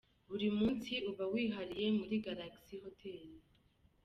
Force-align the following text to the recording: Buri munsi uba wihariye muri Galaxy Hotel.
Buri 0.29 0.47
munsi 0.59 0.91
uba 1.09 1.23
wihariye 1.33 1.87
muri 1.99 2.15
Galaxy 2.25 2.75
Hotel. 2.83 3.25